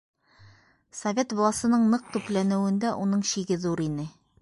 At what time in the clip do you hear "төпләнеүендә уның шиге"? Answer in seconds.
2.17-3.63